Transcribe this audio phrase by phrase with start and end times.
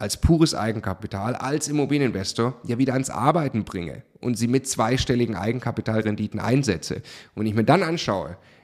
[0.00, 6.40] als pures Eigenkapital, als Immobilieninvestor ja wieder ans Arbeiten bringe und sie mit zweistelligen Eigenkapitalrenditen
[6.40, 7.02] einsetze.
[7.34, 8.38] Und ich mir dann anschaue,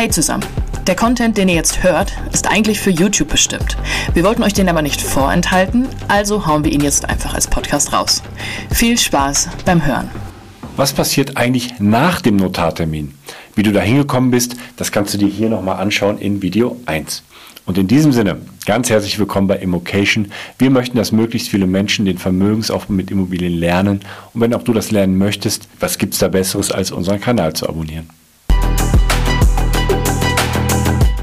[0.00, 0.46] Hey zusammen!
[0.86, 3.76] Der Content, den ihr jetzt hört, ist eigentlich für YouTube bestimmt.
[4.14, 7.92] Wir wollten euch den aber nicht vorenthalten, also hauen wir ihn jetzt einfach als Podcast
[7.92, 8.22] raus.
[8.70, 10.08] Viel Spaß beim Hören.
[10.74, 13.12] Was passiert eigentlich nach dem Notartermin?
[13.54, 17.22] Wie du da hingekommen bist, das kannst du dir hier nochmal anschauen in Video 1.
[17.66, 20.32] Und in diesem Sinne, ganz herzlich willkommen bei Immocation.
[20.56, 24.00] Wir möchten, dass möglichst viele Menschen den Vermögensaufbau mit Immobilien lernen.
[24.32, 27.52] Und wenn auch du das lernen möchtest, was gibt es da Besseres, als unseren Kanal
[27.52, 28.08] zu abonnieren?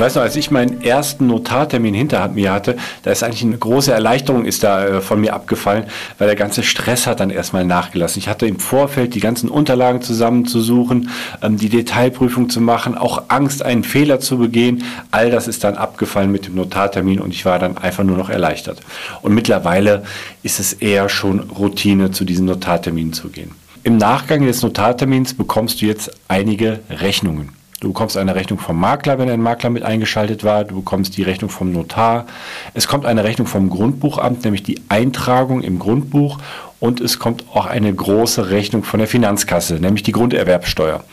[0.00, 3.58] Ich weiß noch, als ich meinen ersten Notartermin hinter mir hatte, da ist eigentlich eine
[3.58, 5.84] große Erleichterung ist da äh, von mir abgefallen,
[6.16, 8.18] weil der ganze Stress hat dann erstmal nachgelassen.
[8.18, 11.10] Ich hatte im Vorfeld die ganzen Unterlagen zusammenzusuchen,
[11.42, 14.84] ähm, die Detailprüfung zu machen, auch Angst, einen Fehler zu begehen.
[15.10, 18.30] All das ist dann abgefallen mit dem Notartermin und ich war dann einfach nur noch
[18.30, 18.80] erleichtert.
[19.20, 20.04] Und mittlerweile
[20.42, 23.50] ist es eher schon Routine, zu diesen Notarterminen zu gehen.
[23.82, 27.59] Im Nachgang des Notartermins bekommst du jetzt einige Rechnungen.
[27.80, 30.64] Du bekommst eine Rechnung vom Makler, wenn ein Makler mit eingeschaltet war.
[30.64, 32.26] Du bekommst die Rechnung vom Notar.
[32.74, 36.38] Es kommt eine Rechnung vom Grundbuchamt, nämlich die Eintragung im Grundbuch.
[36.78, 41.04] Und es kommt auch eine große Rechnung von der Finanzkasse, nämlich die Grunderwerbsteuer.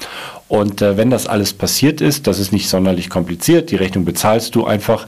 [0.50, 4.54] Und äh, wenn das alles passiert ist, das ist nicht sonderlich kompliziert, die Rechnung bezahlst
[4.54, 5.08] du einfach.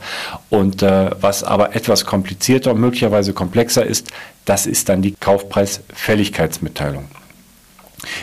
[0.49, 4.07] Und äh, was aber etwas komplizierter und möglicherweise komplexer ist,
[4.45, 7.05] das ist dann die Kaufpreisfälligkeitsmitteilung.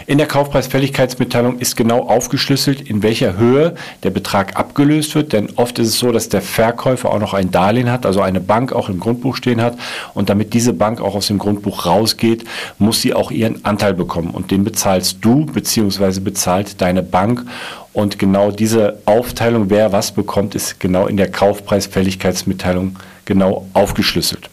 [0.06, 5.78] In der Kaufpreisfälligkeitsmitteilung ist genau aufgeschlüsselt, in welcher Höhe der Betrag abgelöst wird, denn oft
[5.78, 8.88] ist es so, dass der Verkäufer auch noch ein Darlehen hat, also eine Bank auch
[8.88, 9.76] im Grundbuch stehen hat
[10.14, 12.44] und damit diese Bank auch aus dem Grundbuch rausgeht,
[12.78, 16.20] muss sie auch ihren Anteil bekommen und den bezahlst du bzw.
[16.20, 17.44] bezahlt deine Bank
[17.92, 24.50] und genau diese Aufteilung, wer was bekommt, ist genau in der Kaufpreisfälligkeitsmitteilung genau aufgeschlüsselt.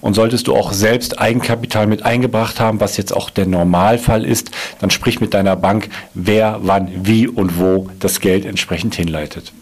[0.00, 4.50] Und solltest du auch selbst Eigenkapital mit eingebracht haben, was jetzt auch der Normalfall ist,
[4.80, 9.52] dann sprich mit deiner Bank, wer, wann, wie und wo das Geld entsprechend hinleitet.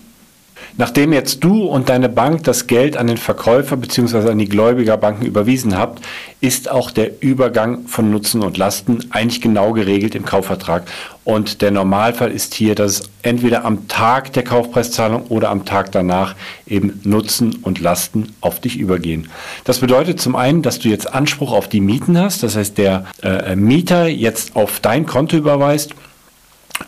[0.79, 4.31] Nachdem jetzt du und deine Bank das Geld an den Verkäufer bzw.
[4.31, 6.05] an die Gläubigerbanken überwiesen habt,
[6.41, 10.83] ist auch der Übergang von Nutzen und Lasten eigentlich genau geregelt im Kaufvertrag.
[11.25, 16.35] Und der Normalfall ist hier, dass entweder am Tag der Kaufpreiszahlung oder am Tag danach
[16.67, 19.29] eben Nutzen und Lasten auf dich übergehen.
[19.65, 23.07] Das bedeutet zum einen, dass du jetzt Anspruch auf die Mieten hast, das heißt der
[23.23, 25.95] äh, Mieter jetzt auf dein Konto überweist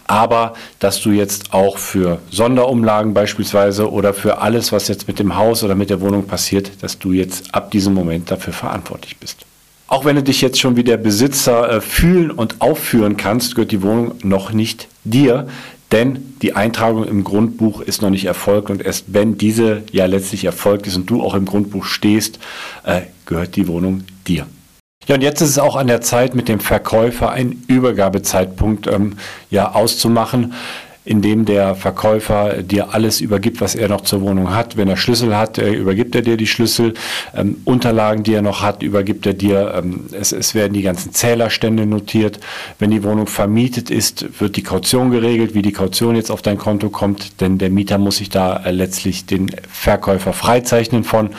[0.07, 5.37] aber dass du jetzt auch für Sonderumlagen beispielsweise oder für alles, was jetzt mit dem
[5.37, 9.45] Haus oder mit der Wohnung passiert, dass du jetzt ab diesem Moment dafür verantwortlich bist.
[9.87, 13.73] Auch wenn du dich jetzt schon wie der Besitzer äh, fühlen und aufführen kannst, gehört
[13.73, 15.49] die Wohnung noch nicht dir,
[15.93, 20.45] denn die Eintragung im Grundbuch ist noch nicht erfolgt und erst wenn diese ja letztlich
[20.45, 22.39] erfolgt ist und du auch im Grundbuch stehst,
[22.85, 24.47] äh, gehört die Wohnung dir.
[25.09, 29.17] Ja, und jetzt ist es auch an der Zeit, mit dem Verkäufer einen Übergabezeitpunkt ähm,
[29.51, 30.55] ja, auszumachen
[31.09, 34.77] indem der Verkäufer dir alles übergibt, was er noch zur Wohnung hat.
[34.77, 36.93] Wenn er Schlüssel hat, äh, übergibt er dir die Schlüssel.
[37.35, 39.73] Ähm, Unterlagen, die er noch hat, übergibt er dir.
[39.75, 42.41] Ähm, es, es, werden die ganzen Zählerstände notiert.
[42.79, 46.59] Wenn die Wohnung vermietet ist, wird die Kaution geregelt, wie die Kaution jetzt auf dein
[46.59, 51.31] Konto kommt, denn der Mieter muss sich da äh, letztlich den Verkäufer freizeichnen von.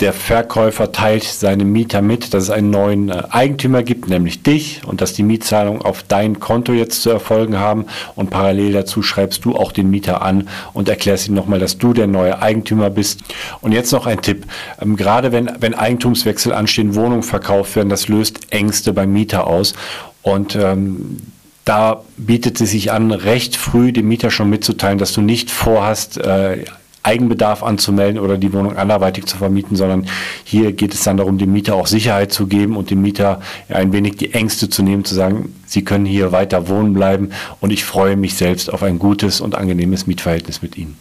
[0.00, 4.82] Der Verkäufer teilt seinem Mieter mit, dass es einen neuen äh, Eigentümer gibt, nämlich dich,
[4.84, 7.86] und dass die Mietzahlungen auf dein Konto jetzt zu erfolgen haben.
[8.16, 11.92] Und parallel dazu schreibst du auch den Mieter an und erklärst ihm nochmal, dass du
[11.92, 13.20] der neue Eigentümer bist.
[13.60, 14.46] Und jetzt noch ein Tipp.
[14.80, 19.74] Ähm, gerade wenn, wenn Eigentumswechsel anstehen, Wohnungen verkauft werden, das löst Ängste beim Mieter aus.
[20.22, 21.18] Und ähm,
[21.64, 26.18] da bietet es sich an, recht früh dem Mieter schon mitzuteilen, dass du nicht vorhast,
[26.18, 26.64] äh,
[27.04, 30.06] Eigenbedarf anzumelden oder die Wohnung anderweitig zu vermieten, sondern
[30.42, 33.92] hier geht es dann darum, dem Mieter auch Sicherheit zu geben und dem Mieter ein
[33.92, 37.30] wenig die Ängste zu nehmen, zu sagen, Sie können hier weiter wohnen bleiben
[37.60, 40.96] und ich freue mich selbst auf ein gutes und angenehmes Mietverhältnis mit Ihnen.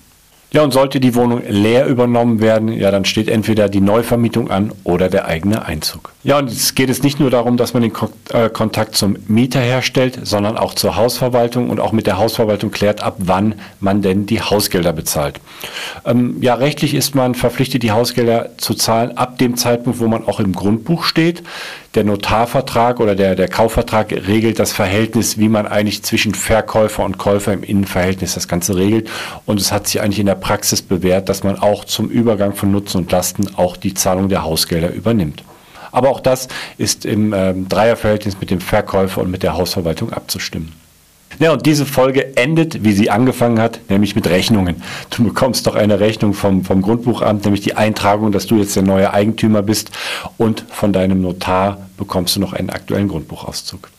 [0.52, 4.72] Ja, und sollte die Wohnung leer übernommen werden, ja, dann steht entweder die Neuvermietung an
[4.84, 6.13] oder der eigene Einzug.
[6.24, 7.92] Ja, und es geht es nicht nur darum, dass man den
[8.30, 13.02] äh, Kontakt zum Mieter herstellt, sondern auch zur Hausverwaltung und auch mit der Hausverwaltung klärt
[13.02, 15.40] ab, wann man denn die Hausgelder bezahlt.
[16.06, 20.26] Ähm, ja, rechtlich ist man verpflichtet, die Hausgelder zu zahlen ab dem Zeitpunkt, wo man
[20.26, 21.44] auch im Grundbuch steht
[21.96, 27.18] der Notarvertrag oder der, der Kaufvertrag regelt das Verhältnis, wie man eigentlich zwischen Verkäufer und
[27.18, 29.10] Käufer im Innenverhältnis das Ganze regelt.
[29.46, 32.72] Und es hat sich eigentlich in der Praxis bewährt, dass man auch zum Übergang von
[32.72, 35.44] Nutzen und Lasten auch die Zahlung der Hausgelder übernimmt.
[35.94, 40.74] Aber auch das ist im äh, Dreierverhältnis mit dem Verkäufer und mit der Hausverwaltung abzustimmen.
[41.40, 44.84] Ja, und diese Folge endet, wie sie angefangen hat, nämlich mit Rechnungen.
[45.10, 48.84] Du bekommst doch eine Rechnung vom, vom Grundbuchamt, nämlich die Eintragung, dass du jetzt der
[48.84, 49.92] neue Eigentümer bist
[50.38, 53.90] und von deinem Notar bekommst du noch einen aktuellen Grundbuchauszug.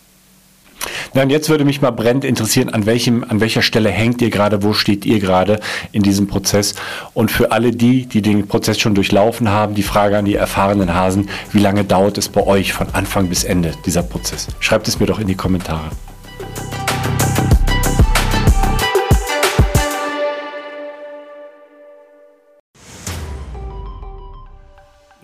[1.22, 4.62] Und jetzt würde mich mal brennend interessieren, an, welchem, an welcher Stelle hängt ihr gerade,
[4.62, 5.60] wo steht ihr gerade
[5.92, 6.74] in diesem Prozess?
[7.14, 10.92] Und für alle die, die den Prozess schon durchlaufen haben, die Frage an die erfahrenen
[10.92, 14.48] Hasen, wie lange dauert es bei euch von Anfang bis Ende dieser Prozess?
[14.58, 15.90] Schreibt es mir doch in die Kommentare.